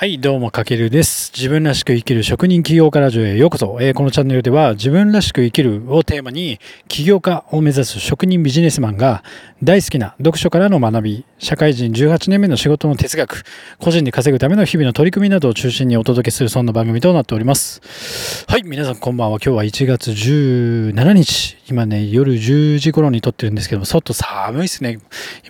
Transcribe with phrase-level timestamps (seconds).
[0.00, 1.32] はい、どうも、かけるです。
[1.34, 3.78] 自分らしく生きる職人起業家ラジオへようこそ。
[3.80, 9.24] えー、このチャンネルでは、自分らしく生きるをテーマに、起業家を目指す職人ビジネスマンが、
[9.60, 13.42] 大好きな読書からの学び、社会人18年目の仕事の哲学、
[13.80, 18.44] 個人で稼ぐための日々の取り組みなどを中心にお届けする、そんな番組となっております。
[18.46, 19.40] はい、皆さんこんばんは。
[19.44, 21.57] 今日は1月17日。
[21.70, 25.00] 今ね、夜10時頃に撮ってるんですけども、外寒いですね。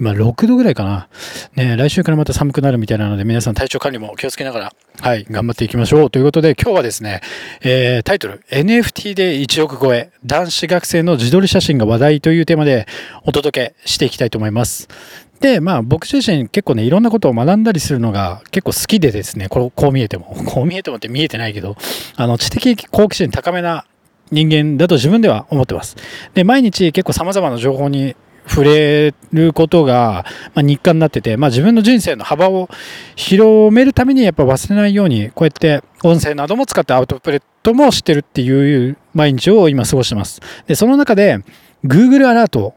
[0.01, 1.09] 今6度ぐらいかな。
[1.55, 6.11] ね、来週からまた寒くなるみたいなので、皆さん体調管理も気をつけながら、はい、頑張っていきましょう。
[6.11, 7.21] ということで、今日はですね、
[7.63, 12.87] えー、タイトル、NFT で1億超え、男子学生の自撮り写真が話題というテーマで
[13.23, 14.89] お届けしていきたいと思います。
[15.41, 21.77] で、まあ僕自身結構ね、いろんなことを学んだりするのが結構好きでですね、こうこう見えても、こう見えてもって見えてないけど、
[22.17, 23.87] あの、知的好奇心高めな
[24.31, 25.97] 人間だと自分では思ってます。
[26.35, 28.17] で、毎日結構様々な情報に
[28.49, 30.25] 触れることが、
[30.55, 32.69] ま、日課になってて、まあ、自分の人生の幅を
[33.15, 40.41] 広めるためにやっぱ忘れないように、こうやって音声なども使ってアウトプレットもしてるっていう毎日を今過ごしてます。
[40.67, 41.41] で、その中で
[41.85, 42.75] Google アラート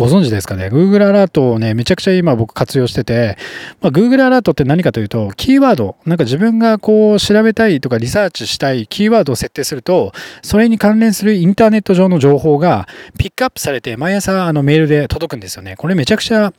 [0.00, 3.36] ご存知ですかね ?Google アラートをね、めちゃくちゃ今僕活用してて、
[3.82, 15.76] まあ、Google アラートって何かというと、キーワード、なんか自分がこう調べたいとかリサーチしたいキーワードを設定すると、それに関連するインターネット上の情報がピックアップされて、毎朝あのメールで届くんですよね。
[15.76, 16.54] これめちゃくちゃ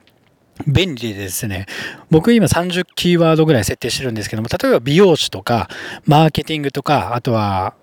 [0.68, 1.66] 便利でですね、
[2.12, 5.68] 僕今30キーワードぐらい設定してるんですけども、例えば美容師とか、
[6.06, 7.74] マーケティングとか、あとは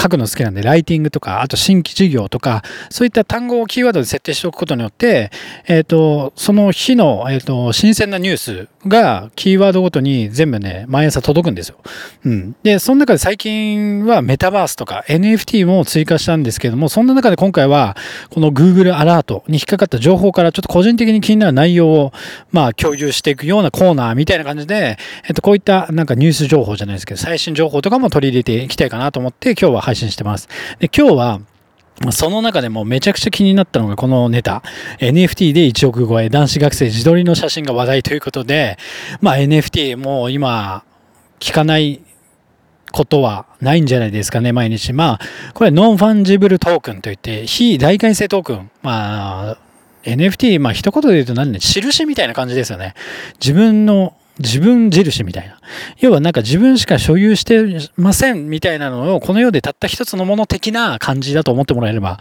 [0.00, 5.30] 書くの好きなんで、ライティングとか、あと新規事業とか、そういった単語をキーワードで設定しておくことによって、
[5.66, 11.76] えっ、ー、と、その日の、えっ、ー、と、新鮮なニュースがキーワードごとに全部ね、毎朝届くんですよ。
[12.24, 12.56] うん。
[12.62, 17.96] で、その中で最近はメタバースとか NFT も追加したんですけども、そんな中で今回は、
[18.30, 22.12] この Google アラートに引っかかった情報からちょっと個人的に気になる内容を、
[22.52, 30.48] まあ、共有していくようなコーナーみたいな感じで、えっと、こういったなんかニュース情報じゃないですけど、最新情報とかも取り入れていきたいかなと思って、今日は配信してます。
[30.78, 31.40] で、今日は、
[32.10, 34.62] その中でもめちゃくちゃ気になったのがこのネタ。
[34.98, 38.78] NFT で1億超え、男子学生自撮りの写真が話題ということで、
[39.20, 40.82] まあ NFT もう今、
[41.38, 42.00] 聞かない
[42.90, 44.92] ことはないんじゃないですかね、毎日。
[44.92, 48.70] まあ、これ non-fungible token といって、非代替性トークン。
[48.82, 49.58] まあ、
[50.04, 52.94] NFT、まあ一言で言うと何ね、印みたいな感じですよね。
[53.40, 55.58] 自分の自分印みたいな。
[55.98, 62.18] 要はなんか自分しか所有してませんみたいなのをこの世でたった一つのもの的な感じだと思ってもらえれば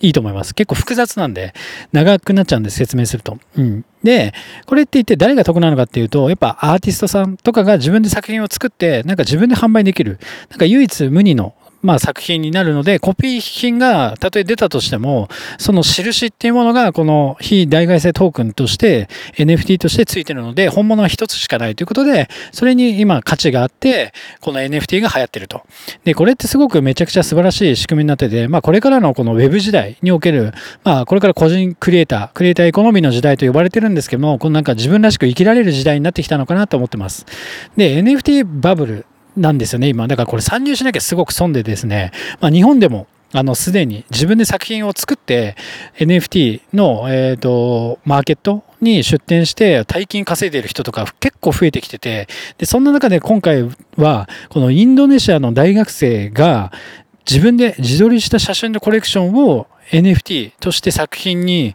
[0.00, 0.54] いいと思います。
[0.54, 1.54] 結構複雑なんで
[1.92, 3.38] 長くなっちゃうんで説明すると。
[3.56, 3.84] うん。
[4.02, 4.32] で、
[4.66, 10.18] これって言って誰が得なのかっていうと、やっぱアーティストさんとかが自分で作品を作ってなんか自分で販売できる。
[10.50, 15.28] なんか唯一無二のまあ、作品になるので、コピー品がたとえ出たとしても、
[15.58, 25.62] その印っていうものがこの非代替性トークンとして NFT としてついてるので、本物は一つしかないということで、それに今価値があって、この NFT が流行ってると。
[26.04, 30.52] で、これってすごくめちゃくちゃ素晴らしい仕組みになってて、まあ、これからのこの Web 時代における、
[30.84, 37.26] まあ、これから個人クリエイター、クリエイターエコノミーの時代と呼ばれてるんですけども、このなんか自分らしく生きられる時代になってきたのかなと思ってます。
[37.76, 39.06] で、NFT バブル
[39.36, 40.08] なんですよね、今。
[40.08, 45.56] だからこれ参入しなきゃすごく損でですね、まあ、日本でもあの、すでに自分で作品を作って、
[45.96, 52.28] NFT の、えっ、と、マーケットに出店して大金稼いでる人とか結構増えてきてて、
[52.58, 56.72] で、そんな中で今回は、このインドネシアの大学生が
[57.28, 61.74] 自分で自撮りした写真のコレクションを NFT として作品に、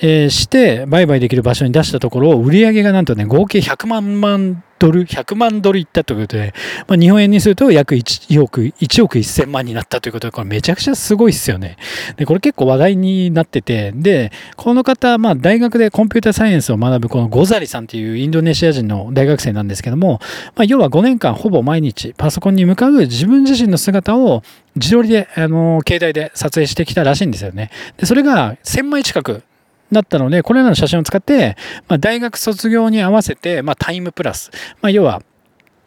[0.00, 6.52] え、して売買できる場所に出したところ、売り上げがなんとね、合計100万万ドル、100万ドルいったということで、
[6.88, 11.76] まあ、日本円にすると約 1, 億、1億1000万になったということで、これめちゃくちゃすごいっすよね。
[12.16, 20.20] で、これ結構話題になってて、で、この方、まあ、大学でコンピューターサイエンスを学ぶこのゴザリさんっていうインドネシア人の大学生なんですけども、
[20.56, 24.42] まあ、要は5年間ほぼ毎日パソコンに向かう自分自身の姿を
[24.74, 27.70] 自撮りで、あの、携帯で撮影してきたらしいんですよね。
[27.98, 29.44] で、それが1000枚近く
[29.92, 31.56] だったので、これらの写真を使って、
[31.88, 34.50] まあ、大学卒業に合わせて、まあ、タイムプラス、
[34.80, 35.22] まあ、要は、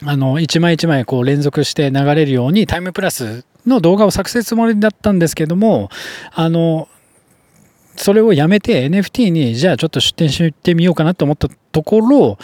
[0.04, 5.90] あの、一枚一枚こう連続して流れるようにタイムプラスの動画を作成つもりだったんですけども、
[6.34, 6.88] あの、
[7.96, 12.38] それをやめて NFT にじゃあちょっと出展してみようかなと思ったところ、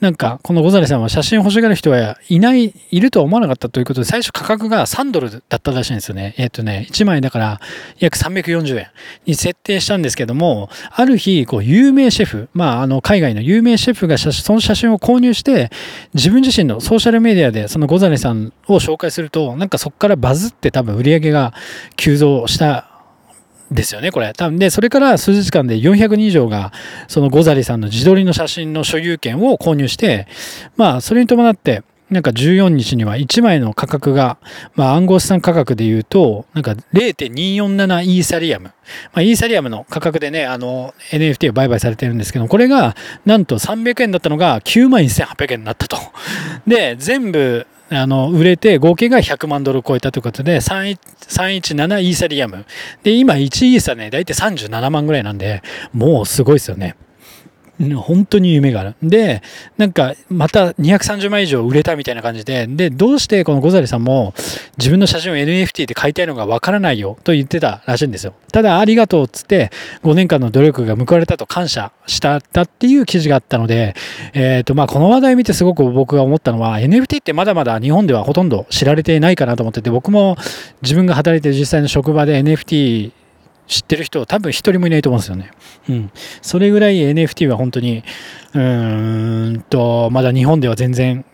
[0.00, 6.34] なんか、このゴザレさんは写真欲しがる人はいない、いるとは思わなかったということで、最初価格が3ドルだったらしいんですよね。
[6.38, 7.60] えっ、ー、とね、1枚だから
[7.98, 8.86] 約340円
[9.26, 15.70] に設定したんですけども、ある日、こう、有名シェフ、まあ、あの、海外の有名シェフがその写真を購入して、
[16.14, 21.52] 自分自身のソーシャルメディアでそのゴザレさんを紹介すると、なんかそこからバズって多分売り上げが
[21.96, 22.89] 急増した
[23.70, 24.32] ですよね、これ。
[24.32, 26.72] 多分で、それから数日間で400人以上が、
[27.08, 30.26] そのゴザリさんの自撮りの写真の所有権を購入して、
[30.76, 34.38] まあ、それに伴って、なんか14日には1枚の価格が、
[34.74, 38.64] まあ暗号資産価格で言うと、なんか0.247イーサリアム。
[38.64, 38.72] ま
[39.14, 45.98] あイーサリアムの価格でね、あの NFT を売買されてるんですけど、これがなんと300円だったのが9万1800円になったと。
[46.66, 52.64] で、全部、あの、売れて合計が100万ドルを超えたということで、317イーサリアム。
[53.02, 56.94] で、今1イーサね、だいたい37万ぐらいなんで、もうすごいですよね。
[57.80, 58.94] 本当に夢がある。
[59.02, 59.42] で、
[59.78, 64.34] なんか、また230万以上売れたみたいな感じで、で、どうしてこのゴザリさんも
[64.76, 68.34] 自分の写真を NFT で買いたいのがわからないよと言ってたらしいんですよ。
[68.52, 69.70] ただ、ありがとうっつって
[70.02, 73.94] 5年間の努力が報われたと感謝したっていう記事があったので、
[74.34, 80.36] えっ、ー、と、まあ、この話題見てすごく僕が思ったのは、NFT ってまだまだ日本ではほとんど知られていないかなと思ってて、僕も
[80.82, 83.12] 自分が働いてる実際の職場で NFT
[83.70, 85.50] 知ってる人多分一人もいないと思うんですよね。
[85.88, 86.10] うん。
[86.42, 88.02] それぐらい NFT は本当に、
[88.52, 91.24] うーんと、まだ日本では全然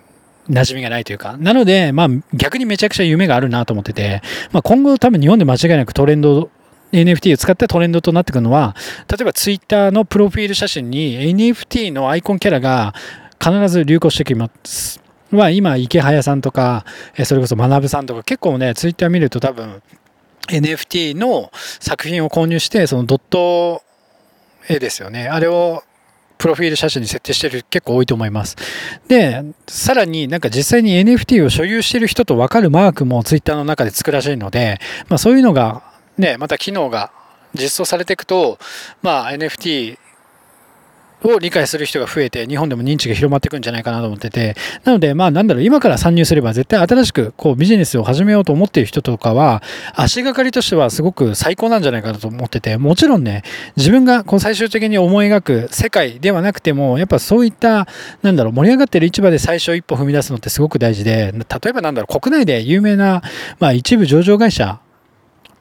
[0.50, 1.36] 馴染みがないというか。
[1.38, 4.20] なので、まあ逆にめちゃくちゃ夢があるなと思ってて、
[4.52, 6.50] まあ今後多分日本で間違いなくトレンド
[6.92, 8.76] NFT を使ったトレンドとなってくるのは、
[9.08, 12.94] 例えば Twitter のプロフィール写真に NFT のアイコンキャラが
[13.42, 15.00] 必ず流行してきます。
[15.32, 16.84] は今、池早さんとか、
[17.24, 19.82] それこそ学さんとか結構ね、ツイッター見ると多分
[20.48, 21.50] NFT の
[21.80, 23.82] 作品を購入して、そのドット
[24.68, 25.28] 絵ですよね。
[25.28, 25.82] あれを
[26.38, 28.56] プロフィール写真に設定してる結構多いと思います。
[29.08, 34.78] で、さらになんか実際に NFT を所有してる人とわかるマークも Twitter の中で作らしいので、
[35.08, 35.82] まあそういうのが
[36.18, 37.10] ね、また機能が
[37.54, 38.58] 実装されていくと、
[39.02, 39.98] まあ NFT
[41.34, 49.62] を理解する人が増えて、日本でも認知が広まっていくんじゃないかなと思ってて、なので、まあなんだろう、今から参入すれば絶対新しくこうビジネスを始めようと思っている人とかは、
[49.94, 53.42] 足がかりとしてはすごく最高なんじゃないかなと思ってて、もちろんね、
[53.76, 57.86] 自分がこう最終的に思い描く世界ではなくても、やっぱそういった、
[58.22, 63.22] なんだろう、盛り上がってる市場で最初一歩踏み出すのってすごく大事で、例えばなんだろう、国内で有名な、
[63.58, 64.80] まあ一部上場会社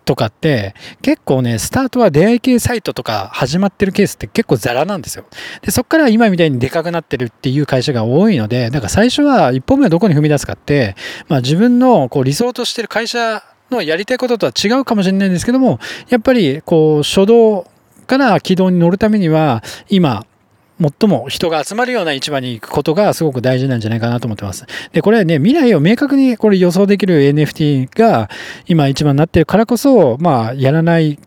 [0.06, 5.26] とかって結構ね、スタートは出会い系サイトとか始まってるケースって結構ザラなんですよ。
[5.62, 10.96] で、そっから今みたいにでかくなってるっていう会社が多いので、なんか最初は一歩目はどこに踏み出すかって、
[11.28, 15.80] まあ自分のこう理想としてる会社のやりたいこととは違うかもしれないんですけども、
[16.10, 17.68] やっぱりこう初動
[18.08, 20.26] から軌道に乗るためには、今、
[20.80, 24.66] 最も人が集まるような市場に行くことがすごく大事なんじゃないかなと思ってます。
[24.92, 28.30] で、これはね、未来を明確にこれ予想できる NFT が
[28.68, 31.18] 今一番になってるからこそ、まあ、やらない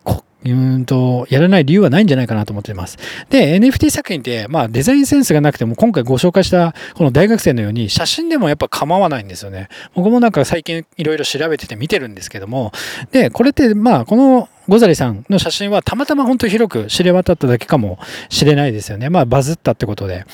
[0.44, 2.96] うんと、やらない理由はないんじゃないかなと思っています。
[3.29, 9.69] で、NFT 作品って、まあデザインセンスがなくても、今回ご紹介したこの大学生のように、写真でもやっぱ構わないんですよね。
[9.94, 12.73] 僕もなんか最近いろいろ調べてて見てるんですけども、
[13.11, 17.99] で、これってまあこのゴザリさんの写真はたまたま本当に広く知れ渡っただけかも
[18.29, 19.08] しれないですよね。
[19.08, 20.25] まあバズったってことで。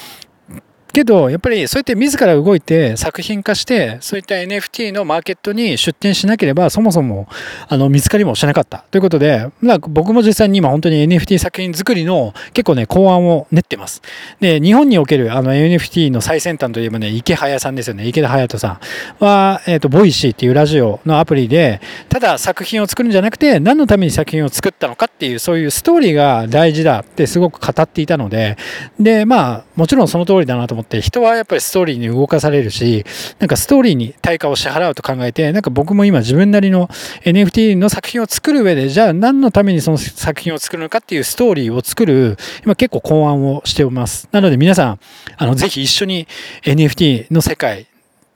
[0.95, 7.29] けど、やっぱりそうやって自ら動いて作品化して、そういった NFT のマーケットに出展しなければ、そもそも
[7.69, 8.85] あの見つかりもしなかった。
[8.91, 14.01] ということで、まあ、僕も実際に今本当に NFT 作品作りの結構ね、考案を練ってます。
[14.41, 18.07] で、日本におけるあの NFT の最先端といえばね、イケハヤさんですよね。
[18.07, 18.81] イケダハヤトさ
[19.21, 28.57] んは、えっ、と、 Voicy っていうラジオのアプリで、ただ作品を作るんじゃなくて、何のために作品を作ったのかっていう、そういうストーリーが大事だってすごく語っていたので、
[29.01, 33.05] で、まあ、もちろんその通りだなと思ってって人はやっぱりストーリーに動かされるし、
[33.39, 36.89] なんかストーリーに対価を支払うと考えて、なんか僕も今自分なりの
[37.25, 44.29] NFT の作品を作る上で、じゃあ何のためにその作品を作るのかっていうストーリーを作る、今結構考案をしております。
[44.33, 45.01] なので皆さん、
[45.37, 46.29] あの、ぜひ一緒に
[46.63, 47.89] NFT の世界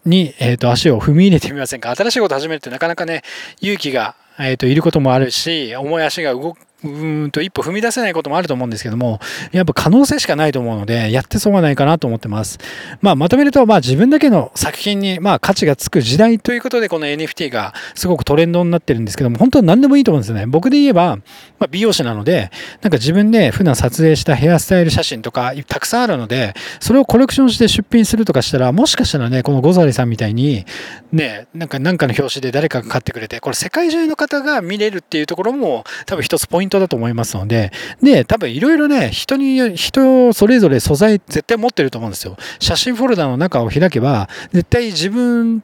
[0.04, 3.22] に、えっ、と、足を踏み入れてみませんか新しいこと始めるってなかなかね、
[3.60, 6.88] 勇気が、えっ、ー、と、いることもあるし、重い足が動う
[7.24, 9.18] んと一歩踏み出せないこともあると思うんですけども、
[9.50, 12.58] やっぱ可能性しかないと思うので、やってそうがないかなと思ってます。
[13.00, 20.46] まあ、まとめると、まあ自分だけの作品に、まあ価値がつく時代ということで、この NFT がすごくトレンドになってるんですけども、本当に何でもいいと思うんですよね。
[20.46, 21.16] 僕で言えば、
[21.58, 22.50] まあ、美容師なので、
[22.82, 30.64] なんか自分で普段撮影したヘアスタイル写真とかたくさんあるので、それをコレクションして出品するとかしたら、もしかしたらね、このゴザリさんみたいに、
[31.10, 37.72] ね、なんかなんかの表紙で誰かが買ってくれて、これ世界中の方が見れるっていうところも多分一つポイントだと思いますので、
[38.02, 42.36] で、多分いろいろね、人に、人それぞれ素材絶対持ってると思うんですよ。
[42.60, 45.62] 写真フォルダの中を開けば、絶対自分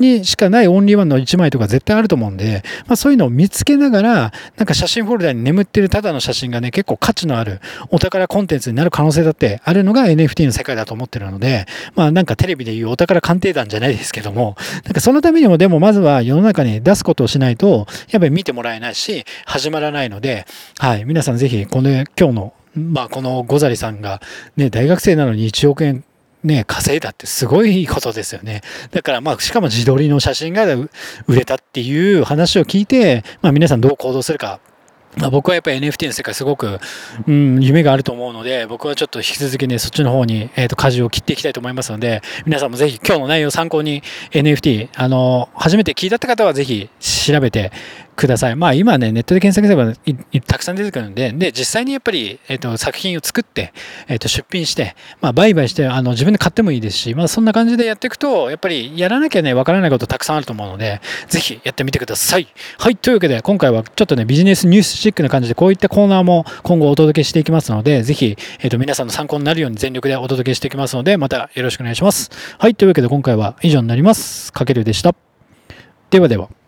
[0.00, 20.46] にしかないオンリーワンの1枚とか絶対あると思うんで、まあ、そういうのを見つけながら、なんか写真フォルダに眠ってるただの写真がね、結構価値のあるお宝コンテンツになる可能性だってあるのが NFT の世界だと思ってるので、まあなんかテレビでいうお宝鑑定団じゃないですけども、なんかそのためにもでもまずは世の中に出すことをしないと、やっぱり見てもらえないし、始まらないので、
[20.78, 24.20] はい、皆さんぜひこの今日のまあ、このゴザリさんが、
[24.56, 26.04] ね、大学生なのに1億円
[26.42, 28.62] ね、稼いだってすごいことですよね。
[28.90, 30.88] だからまあ、しかも自撮りの写真が売
[31.28, 34.60] れたっていう話を聞いて、まあ皆さんどう行動するか
[35.16, 36.78] まあ、僕はやっぱり NFT の世界すごく、
[37.26, 47.72] うん、夢があると思うので、僕はちょっと引き続きね、そっちの方に、えっ、ー、と、舵を切っていきたいと思いますので、皆さんもぜひ今日の内容を参考に NFT、あの、初めて聞いたって方はぜひ調べて
[48.16, 48.56] ください。
[48.56, 49.94] まあ今ね、ネットで検索すれば
[50.46, 53.72] たくさん出てくるんで、で、実際にやっぱり、えっ、ー、と、作品を作って、
[54.08, 62.48] えっ、ー、と、出品して、まあ、売買して、あの、自分で買ってもいいですし、まあ、そんな感じでやっていくと、やっぱりやらなきゃね、わからないことたくさんあると思うので、ぜひやってみてください。
[62.78, 72.30] はい、というわけで、今回はちょっとね、ビジネスニュースチックな感じで、こういったコーナーも今後お届けしていきますので、ぜひ、えっ、ー、と、皆さんの参考になるように全力でお届けしていきますので、またよろしくお願いします。
[72.58, 74.52] はい、というわけで今回は以上になります。
[74.52, 75.14] かけるでした。
[76.10, 76.59] ではでは。